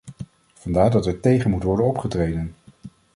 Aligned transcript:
Vandaar 0.53 0.91
dat 0.91 1.05
er 1.05 1.19
tegen 1.19 1.49
moet 1.51 1.63
worden 1.63 1.85
opgetreden.. 1.85 2.53